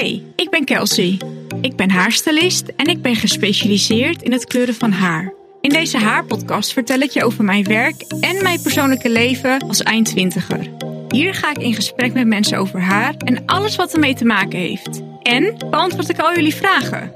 [0.00, 1.20] Hey, ik ben Kelsey.
[1.60, 5.32] Ik ben haarstylist en ik ben gespecialiseerd in het kleuren van haar.
[5.60, 10.70] In deze haarpodcast vertel ik je over mijn werk en mijn persoonlijke leven als eindtwintiger.
[11.08, 14.58] Hier ga ik in gesprek met mensen over haar en alles wat ermee te maken
[14.58, 15.00] heeft.
[15.22, 17.12] En beantwoord ik al jullie vragen.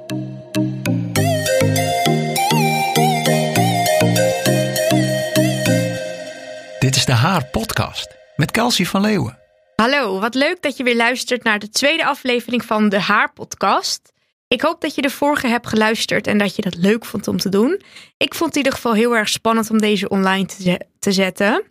[6.79, 9.43] Dit is de Haar Podcast met Kelsey van Leeuwen.
[9.77, 14.12] Hallo, wat leuk dat je weer luistert naar de tweede aflevering van de Haar Podcast.
[14.49, 17.36] Ik hoop dat je de vorige hebt geluisterd en dat je dat leuk vond om
[17.36, 17.80] te doen.
[18.16, 21.64] Ik vond in ieder geval heel erg spannend om deze online te, te zetten.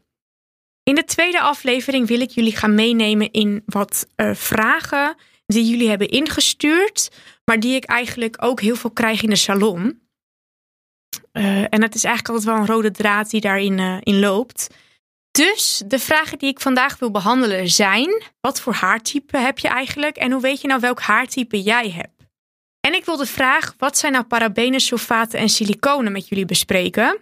[0.83, 5.89] In de tweede aflevering wil ik jullie gaan meenemen in wat uh, vragen die jullie
[5.89, 7.11] hebben ingestuurd,
[7.45, 10.01] maar die ik eigenlijk ook heel veel krijg in de salon.
[11.33, 14.67] Uh, en het is eigenlijk altijd wel een rode draad die daarin uh, in loopt.
[15.39, 20.15] Dus de vragen die ik vandaag wil behandelen zijn: wat voor haartype heb je eigenlijk
[20.15, 22.23] en hoe weet je nou welk haartype jij hebt?
[22.79, 27.19] En ik wil de vraag: wat zijn nou parabenen, sulfaten en siliconen met jullie bespreken?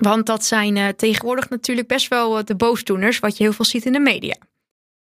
[0.00, 3.64] Want dat zijn uh, tegenwoordig natuurlijk best wel uh, de boosdoeners, wat je heel veel
[3.64, 4.36] ziet in de media.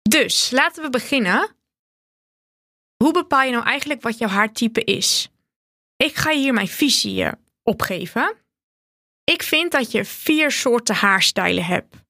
[0.01, 1.55] Dus laten we beginnen.
[3.03, 5.29] Hoe bepaal je nou eigenlijk wat jouw haartype is?
[5.97, 7.25] Ik ga hier mijn visie
[7.63, 8.35] opgeven.
[9.23, 12.02] Ik vind dat je vier soorten haarstijlen hebt.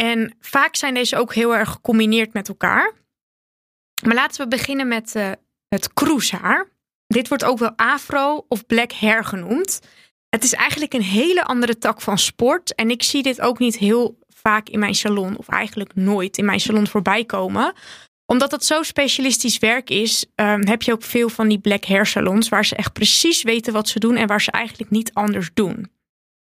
[0.00, 2.92] En vaak zijn deze ook heel erg gecombineerd met elkaar.
[4.04, 5.30] Maar laten we beginnen met uh,
[5.68, 6.68] het kroeshaar.
[7.06, 9.80] Dit wordt ook wel afro of black hair genoemd.
[10.28, 12.74] Het is eigenlijk een hele andere tak van sport.
[12.74, 16.44] En ik zie dit ook niet heel vaak in mijn salon, of eigenlijk nooit in
[16.44, 17.72] mijn salon voorbij komen.
[18.26, 22.06] Omdat het zo specialistisch werk is, um, heb je ook veel van die black hair
[22.06, 25.50] salons waar ze echt precies weten wat ze doen en waar ze eigenlijk niet anders
[25.54, 25.90] doen.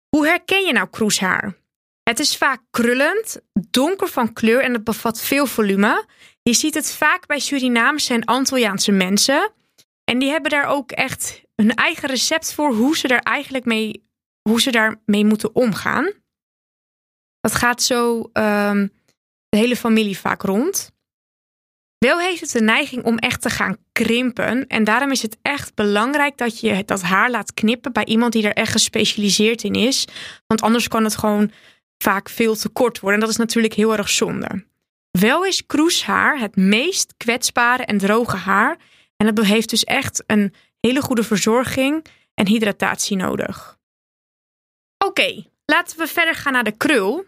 [0.09, 1.64] Hoe herken je nou kroeshaar?
[2.09, 6.05] Het is vaak krullend, donker van kleur en het bevat veel volume.
[6.41, 9.51] Je ziet het vaak bij Surinaamse en Antilliaanse mensen.
[10.03, 14.07] En die hebben daar ook echt hun eigen recept voor hoe ze daar eigenlijk mee,
[14.41, 16.11] hoe ze daarmee moeten omgaan.
[17.39, 18.91] Dat gaat zo um,
[19.49, 20.91] de hele familie vaak rond.
[21.97, 24.67] Wel heeft het de neiging om echt te gaan krimpen.
[24.67, 28.47] En daarom is het echt belangrijk dat je dat haar laat knippen bij iemand die
[28.47, 30.07] er echt gespecialiseerd in is.
[30.47, 31.51] Want anders kan het gewoon
[31.97, 33.19] vaak veel te kort worden.
[33.19, 34.65] En dat is natuurlijk heel erg zonde.
[35.11, 38.77] Wel is kroeshaar het meest kwetsbare en droge haar.
[39.17, 43.77] En dat heeft dus echt een hele goede verzorging en hydratatie nodig.
[45.05, 47.25] Oké, laten we verder gaan naar de krul.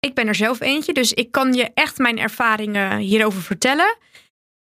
[0.00, 3.96] Ik ben er zelf eentje, dus ik kan je echt mijn ervaringen hierover vertellen.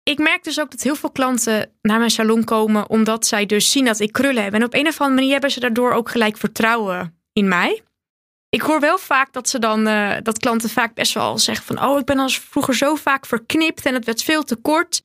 [0.03, 3.71] Ik merk dus ook dat heel veel klanten naar mijn salon komen omdat zij dus
[3.71, 4.55] zien dat ik krullen heb.
[4.55, 7.83] En op een of andere manier hebben ze daardoor ook gelijk vertrouwen in mij.
[8.51, 11.85] Ik hoor wel vaak dat ze dan uh, dat klanten vaak best wel zeggen van
[11.85, 15.03] oh, ik ben als vroeger zo vaak verknipt en het werd veel te kort.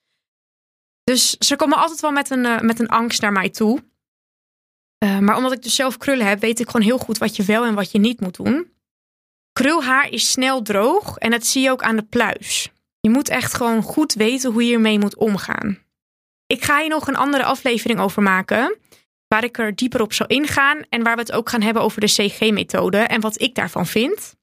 [1.03, 3.83] Dus ze komen altijd wel met een, uh, met een angst naar mij toe.
[5.03, 7.43] Uh, maar omdat ik dus zelf krullen heb, weet ik gewoon heel goed wat je
[7.43, 8.73] wel en wat je niet moet doen.
[9.51, 12.71] Krulhaar is snel droog en dat zie je ook aan de pluis.
[12.99, 15.79] Je moet echt gewoon goed weten hoe je ermee moet omgaan.
[16.47, 18.77] Ik ga hier nog een andere aflevering over maken
[19.35, 22.01] waar ik er dieper op zal ingaan en waar we het ook gaan hebben over
[22.01, 24.35] de CG-methode en wat ik daarvan vind.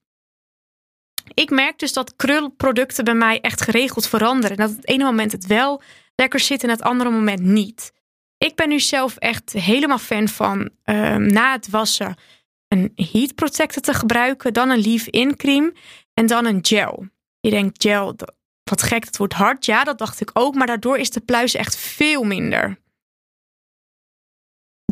[1.34, 4.56] Ik merk dus dat krulproducten bij mij echt geregeld veranderen.
[4.56, 5.82] Dat het ene moment het wel
[6.14, 7.92] lekker zit en het andere moment niet.
[8.38, 12.14] Ik ben nu zelf echt helemaal fan van um, na het wassen
[12.68, 15.72] een heat protector te gebruiken, dan een leave-in cream
[16.14, 17.06] en dan een gel.
[17.40, 18.16] Je denkt gel,
[18.64, 19.64] wat gek, het wordt hard.
[19.64, 22.80] Ja, dat dacht ik ook, maar daardoor is de pluis echt veel minder.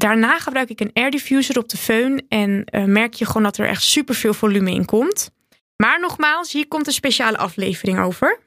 [0.01, 3.59] Daarna gebruik ik een air diffuser op de föhn en uh, merk je gewoon dat
[3.59, 5.31] er echt super veel volume in komt.
[5.77, 8.41] Maar nogmaals, hier komt een speciale aflevering over.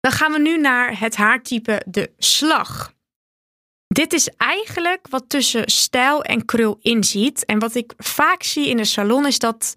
[0.00, 2.92] Dan gaan we nu naar het haartype de slag.
[3.86, 7.44] Dit is eigenlijk wat tussen stijl en krul inziet.
[7.44, 9.74] En wat ik vaak zie in de salon is dat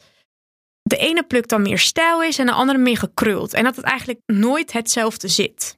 [0.81, 3.53] de ene pluk dan meer stijl is en de andere meer gekruld.
[3.53, 5.75] En dat het eigenlijk nooit hetzelfde zit.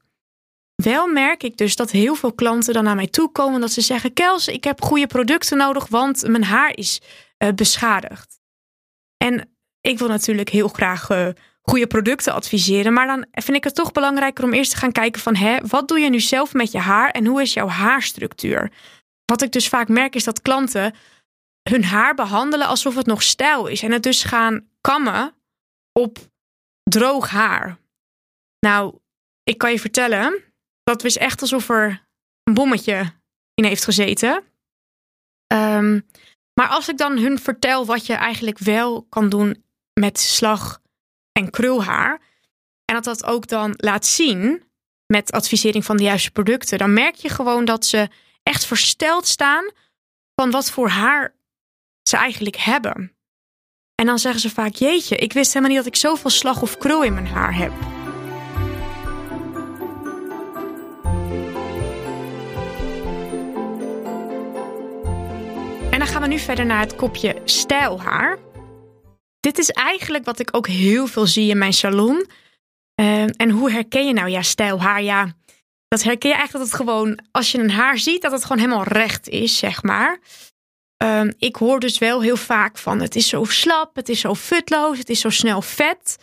[0.75, 3.81] Wel merk ik dus dat heel veel klanten dan naar mij toe komen dat ze
[3.81, 7.01] zeggen: Kels, ik heb goede producten nodig, want mijn haar is
[7.43, 8.39] uh, beschadigd.
[9.17, 11.27] En ik wil natuurlijk heel graag uh,
[11.61, 15.21] goede producten adviseren, maar dan vind ik het toch belangrijker om eerst te gaan kijken
[15.21, 18.71] van hè, wat doe je nu zelf met je haar en hoe is jouw haarstructuur?
[19.25, 20.95] Wat ik dus vaak merk is dat klanten
[21.69, 25.35] hun haar behandelen alsof het nog stijl is en het dus gaan kammen
[25.91, 26.17] op
[26.83, 27.77] droog haar.
[28.59, 28.99] Nou,
[29.43, 30.43] ik kan je vertellen,
[30.85, 32.07] dat was echt alsof er
[32.43, 33.13] een bommetje
[33.53, 34.43] in heeft gezeten.
[35.53, 36.05] Um,
[36.53, 40.81] maar als ik dan hun vertel wat je eigenlijk wel kan doen met slag
[41.31, 42.21] en krulhaar.
[42.85, 44.63] En dat dat ook dan laat zien.
[45.07, 48.07] met advisering van de juiste producten, dan merk je gewoon dat ze
[48.43, 49.71] echt versteld staan
[50.35, 51.35] van wat voor haar
[52.09, 53.15] ze eigenlijk hebben.
[53.95, 56.77] En dan zeggen ze vaak: Jeetje, ik wist helemaal niet dat ik zoveel slag of
[56.77, 57.94] krul in mijn haar heb.
[66.05, 68.37] Dan gaan we nu verder naar het kopje stijlhaar.
[69.39, 72.25] Dit is eigenlijk wat ik ook heel veel zie in mijn salon.
[73.01, 75.01] Uh, en hoe herken je nou ja, stijlhaar?
[75.01, 75.35] Ja,
[75.87, 78.57] dat herken je eigenlijk dat het gewoon, als je een haar ziet, dat het gewoon
[78.57, 80.19] helemaal recht is, zeg maar.
[81.03, 84.33] Um, ik hoor dus wel heel vaak van het is zo slap, het is zo
[84.35, 86.17] futloos, het is zo snel vet.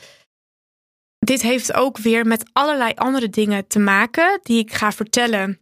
[1.18, 5.60] Dit heeft ook weer met allerlei andere dingen te maken die ik ga vertellen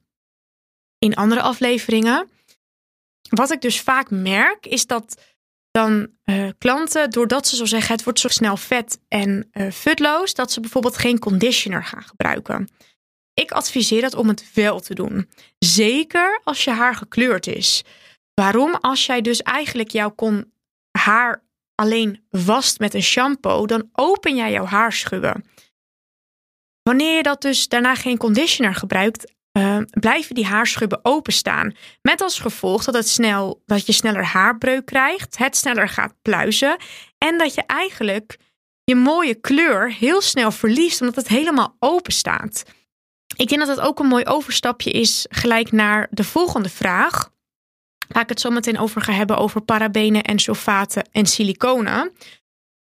[0.98, 2.28] in andere afleveringen.
[3.30, 5.22] Wat ik dus vaak merk is dat
[5.70, 10.34] dan uh, klanten, doordat ze zo zeggen het wordt zo snel vet en uh, futloos,
[10.34, 12.68] dat ze bijvoorbeeld geen conditioner gaan gebruiken.
[13.34, 15.30] Ik adviseer dat om het wel te doen.
[15.58, 17.84] Zeker als je haar gekleurd is.
[18.34, 18.74] Waarom?
[18.74, 20.52] Als jij dus eigenlijk jouw kon
[20.98, 21.44] haar
[21.74, 25.44] alleen wast met een shampoo, dan open jij jouw haarschubben.
[26.82, 31.74] Wanneer je dat dus daarna geen conditioner gebruikt, uh, blijven die haarschubben openstaan.
[32.02, 36.76] Met als gevolg dat, het snel, je sneller haarbreuk krijgt, het sneller gaat pluizen
[37.18, 38.38] en dat je eigenlijk
[38.84, 42.64] je mooie kleur heel snel verliest omdat het helemaal open staat.
[43.36, 47.30] Ik denk dat dat ook een mooi overstapje is gelijk naar de volgende vraag.
[48.08, 52.12] Waar ik het zo meteen over ga hebben over parabenen en sulfaten en siliconen.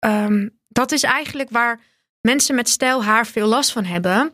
[0.07, 1.81] Um, dat is eigenlijk waar
[2.21, 4.33] mensen met stijl haar veel last van hebben.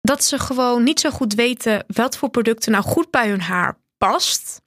[0.00, 3.78] Dat ze gewoon niet zo goed weten wat voor producten nou goed bij hun haar
[3.98, 4.60] past.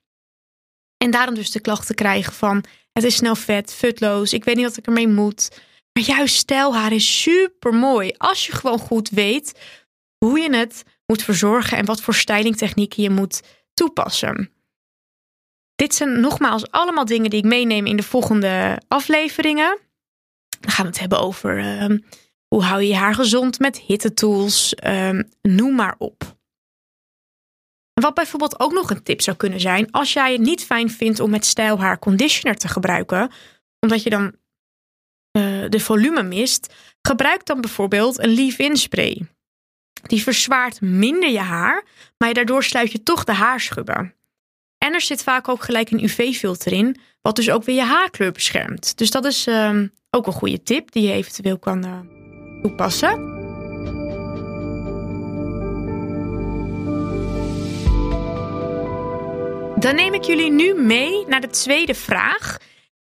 [0.97, 2.63] En daarom dus de klachten krijgen van
[2.93, 5.61] het is snel vet, futloos, ik weet niet wat ik ermee moet.
[5.93, 9.59] Maar juist stijlhaar is super mooi als je gewoon goed weet
[10.17, 13.41] hoe je het moet verzorgen en wat voor stylingtechnieken je moet
[13.73, 14.51] toepassen.
[15.75, 19.79] Dit zijn nogmaals allemaal dingen die ik meeneem in de volgende afleveringen.
[20.59, 21.97] Dan gaan we het hebben over uh,
[22.53, 26.37] hoe hou je je haar gezond met hittetools, uh, noem maar op.
[27.93, 31.19] wat bijvoorbeeld ook nog een tip zou kunnen zijn, als jij het niet fijn vindt
[31.19, 33.31] om met stijlhaar conditioner te gebruiken,
[33.79, 39.27] omdat je dan uh, de volume mist, gebruik dan bijvoorbeeld een leave-in spray.
[40.01, 41.83] Die verzwaart minder je haar,
[42.17, 44.13] maar daardoor sluit je toch de haarschubben.
[44.77, 48.31] En er zit vaak ook gelijk een UV-filter in, wat dus ook weer je haarkleur
[48.31, 48.97] beschermt.
[48.97, 52.22] Dus dat is uh, ook een goede tip die je eventueel kan uh,
[52.63, 53.31] toepassen.
[59.79, 62.57] Dan neem ik jullie nu mee naar de tweede vraag.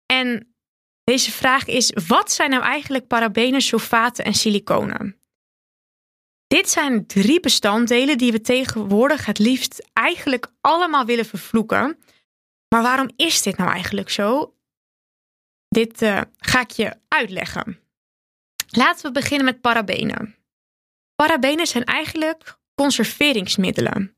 [0.06, 0.56] En
[1.04, 5.20] deze vraag is: wat zijn nou eigenlijk parabenen, sulfaten en siliconen?
[6.48, 11.98] Dit zijn drie bestanddelen die we tegenwoordig het liefst eigenlijk allemaal willen vervloeken.
[12.70, 14.56] Maar waarom is dit nou eigenlijk zo?
[15.68, 17.87] Dit uh, ga ik je uitleggen.
[18.68, 20.36] Laten we beginnen met parabenen.
[21.16, 24.18] Parabenen zijn eigenlijk conserveringsmiddelen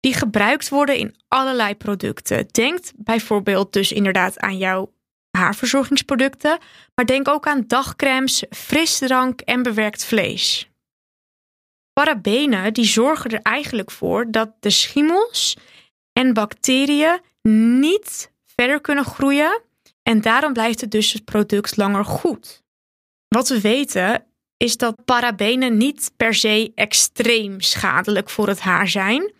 [0.00, 2.46] die gebruikt worden in allerlei producten.
[2.46, 4.92] Denk bijvoorbeeld dus inderdaad aan jouw
[5.30, 6.58] haarverzorgingsproducten,
[6.94, 10.70] maar denk ook aan dagcremes, frisdrank en bewerkt vlees.
[11.92, 15.56] Parabenen die zorgen er eigenlijk voor dat de schimmels
[16.12, 17.20] en bacteriën
[17.78, 19.62] niet verder kunnen groeien
[20.02, 22.62] en daarom blijft het dus het product langer goed.
[23.34, 24.24] Wat we weten
[24.56, 29.32] is dat parabenen niet per se extreem schadelijk voor het haar zijn.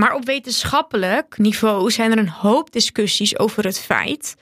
[0.00, 4.36] Maar op wetenschappelijk niveau zijn er een hoop discussies over het feit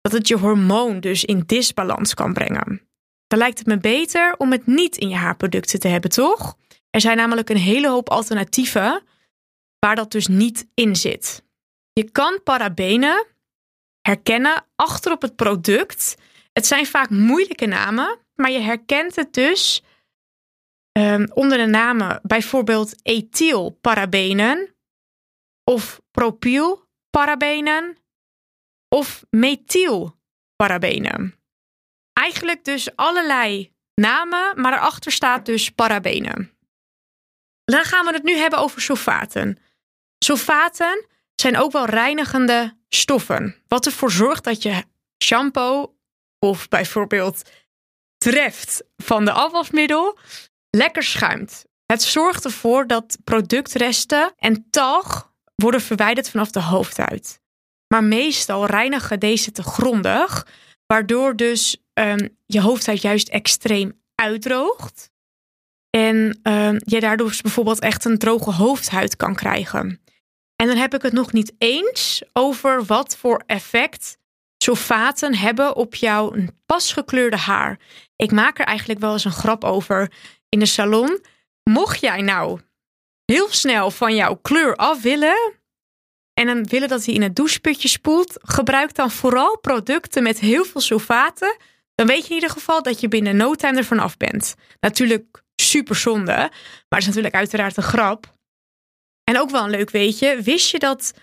[0.00, 2.82] dat het je hormoon dus in disbalans kan brengen.
[3.26, 6.56] Dan lijkt het me beter om het niet in je haarproducten te hebben, toch?
[6.90, 9.02] Er zijn namelijk een hele hoop alternatieven
[9.78, 11.44] waar dat dus niet in zit.
[11.92, 13.26] Je kan parabenen
[14.00, 16.16] herkennen achter op het product.
[16.54, 19.82] Het zijn vaak moeilijke namen, maar je herkent het dus
[20.98, 24.74] um, onder de namen bijvoorbeeld ethylparabenen
[25.64, 27.96] of propylparabenen
[28.88, 31.34] of methylparabenen.
[32.12, 36.52] Eigenlijk dus allerlei namen, maar erachter staat dus parabenen.
[37.64, 39.58] Dan gaan we het nu hebben over sulfaten.
[40.18, 44.84] Sulfaten zijn ook wel reinigende stoffen, wat ervoor zorgt dat je
[45.24, 45.93] shampoo
[46.44, 47.42] of bijvoorbeeld
[48.18, 50.18] treft van de afwasmiddel
[50.70, 51.64] lekker schuimt.
[51.86, 57.40] Het zorgt ervoor dat productresten en talg worden verwijderd vanaf de hoofdhuid.
[57.88, 60.46] Maar meestal reinigen deze te grondig,
[60.86, 65.12] waardoor dus um, je hoofdhuid juist extreem uitdroogt
[65.90, 70.00] En uh, je daardoor dus bijvoorbeeld echt een droge hoofdhuid kan krijgen.
[70.56, 74.18] En dan heb ik het nog niet eens over wat voor effect
[74.64, 76.34] sulfaten hebben op jouw
[76.66, 77.78] pasgekleurde haar.
[78.16, 80.12] Ik maak er eigenlijk wel eens een grap over
[80.48, 81.24] in de salon.
[81.70, 82.60] Mocht jij nou
[83.24, 85.52] heel snel van jouw kleur af willen
[86.34, 90.64] en dan willen dat hij in het doucheputje spoelt, gebruik dan vooral producten met heel
[90.64, 91.56] veel sulfaten.
[91.94, 94.54] Dan weet je in ieder geval dat je binnen no time ervan af bent.
[94.80, 96.50] Natuurlijk super zonde, maar
[96.88, 98.36] het is natuurlijk uiteraard een grap.
[99.24, 100.42] En ook wel een leuk weetje.
[100.42, 101.14] Wist je dat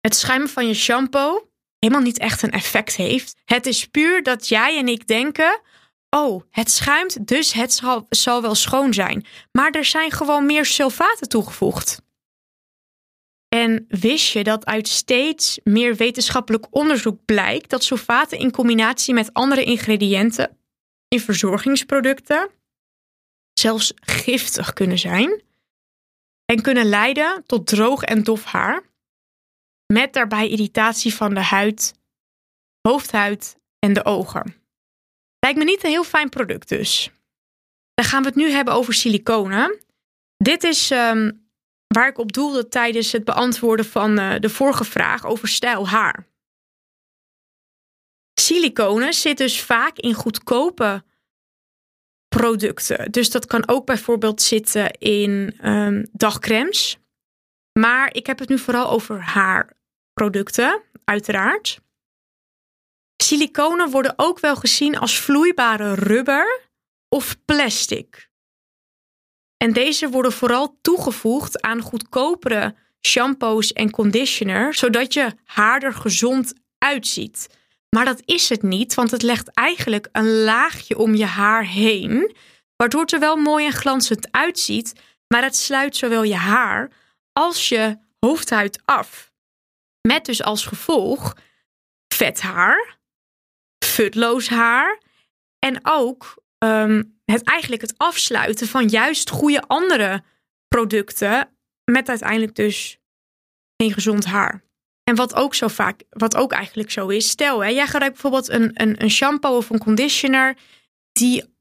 [0.00, 1.49] het schuimen van je shampoo
[1.80, 3.40] helemaal niet echt een effect heeft?
[3.44, 5.60] Het is puur dat jij en ik denken:
[6.10, 9.26] oh, het schuimt, dus het zal, zal wel schoon zijn.
[9.52, 12.02] Maar er zijn gewoon meer sulfaten toegevoegd.
[13.48, 19.32] En wist je dat uit steeds meer wetenschappelijk onderzoek blijkt dat sulfaten in combinatie met
[19.32, 20.58] andere ingrediënten
[21.08, 22.50] in verzorgingsproducten
[23.52, 25.42] zelfs giftig kunnen zijn
[26.44, 28.82] en kunnen leiden tot droog en dof haar,
[29.92, 31.94] met daarbij irritatie van de huid,
[32.88, 34.54] hoofdhuid en de ogen.
[35.38, 37.10] Lijkt me niet een heel fijn product dus.
[37.94, 39.78] Dan gaan we het nu hebben over siliconen.
[40.36, 41.48] Dit is um,
[41.86, 46.26] waar ik op doelde tijdens het beantwoorden van uh, de vorige vraag over stijl haar.
[48.40, 51.04] Siliconen zit dus vaak in goedkope
[52.28, 53.12] producten.
[53.12, 56.98] Dus dat kan ook bijvoorbeeld zitten in um, dagcremes.
[57.80, 59.22] Maar ik heb het nu vooral over
[60.20, 61.80] haarproducten, uiteraard.
[63.22, 66.60] Siliconen worden ook wel gezien als vloeibare rubber
[67.08, 68.28] of plastic.
[69.56, 72.74] En deze worden vooral toegevoegd aan goedkopere
[73.06, 77.46] shampoos en conditioner, zodat je haar er gezond uitziet.
[77.88, 82.36] Maar dat is het niet, want het legt eigenlijk een laagje om je haar heen,
[82.76, 84.92] waardoor het er wel mooi en glanzend uitziet,
[85.26, 86.90] maar het sluit zowel je haar
[87.32, 89.29] als je hoofdhuid af.
[90.08, 91.36] Met dus als gevolg
[92.14, 92.98] vet haar,
[93.84, 95.00] futloos haar
[95.58, 100.24] en ook ehm, het eigenlijk het afsluiten van juist goede andere
[100.68, 102.98] producten met uiteindelijk dus
[103.76, 104.64] geen gezond haar.
[105.04, 108.48] En wat ook zo vaak, wat ook eigenlijk zo is, stel hè, jij gebruikt bijvoorbeeld
[108.48, 110.56] een, een, een shampoo of een conditioner
[111.12, 111.54] die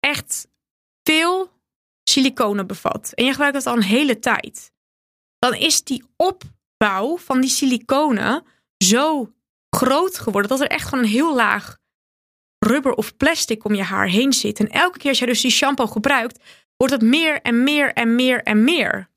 [0.00, 0.48] echt
[1.02, 1.50] veel
[2.04, 3.12] siliconen bevat.
[3.14, 4.72] En je gebruikt dat al een hele tijd.
[5.38, 6.04] Dan is die
[6.82, 8.44] opbouw van die siliconen
[8.84, 9.32] zo
[9.70, 11.78] groot geworden dat er echt gewoon een heel laag
[12.58, 14.60] rubber of plastic om je haar heen zit.
[14.60, 16.42] En elke keer als jij dus die shampoo gebruikt,
[16.76, 19.10] wordt het meer en meer en meer en meer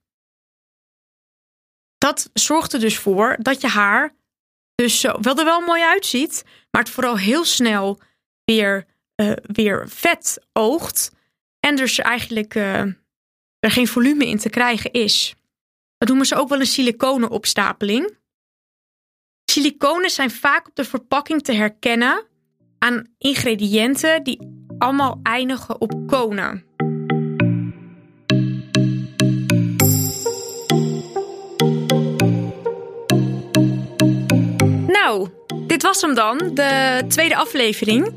[1.98, 4.16] dat zorgt er dus voor dat je haar
[4.76, 8.02] dus zo, wel er wel mooi uitziet, maar het vooral heel snel
[8.44, 8.86] weer,
[9.22, 11.12] uh, weer vet oogt.
[11.60, 12.80] En dus eigenlijk uh,
[13.60, 15.36] er geen volume in te krijgen is.
[16.06, 18.18] Dat noemen ze ook wel een siliconenopstapeling.
[19.52, 22.26] Siliconen zijn vaak op de verpakking te herkennen
[22.80, 24.40] aan ingrediënten die
[24.78, 26.64] allemaal eindigen op konen.
[35.68, 38.14] dit was hem dan, de tweede aflevering.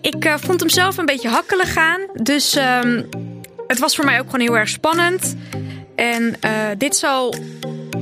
[0.00, 2.00] Ik uh, vond hem zelf een beetje hakkelig gaan.
[2.14, 3.08] Dus um,
[3.66, 5.36] het was voor mij ook gewoon heel erg spannend.
[5.98, 7.34] En uh, dit zal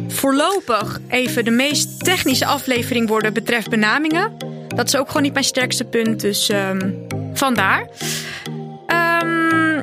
[0.08, 4.32] voorlopig even de meest technische aflevering worden betreft benamingen.
[4.68, 7.88] Dat is ook gewoon niet mijn sterkste punt, dus um, vandaar.
[9.22, 9.82] Um,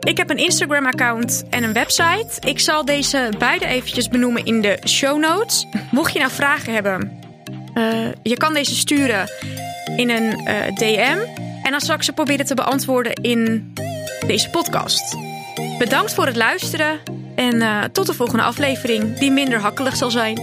[0.00, 2.28] ik heb een Instagram-account en een website.
[2.40, 5.66] Ik zal deze beide eventjes benoemen in de show notes.
[5.90, 7.20] Mocht je nou vragen hebben,
[7.74, 9.30] uh, je kan deze sturen
[9.96, 11.18] in een uh, DM.
[11.62, 13.72] En dan zal ik ze proberen te beantwoorden in
[14.26, 15.16] deze podcast.
[15.78, 17.00] Bedankt voor het luisteren
[17.38, 20.40] en eh, tot de volgende aflevering, die minder hakkelig zal zijn.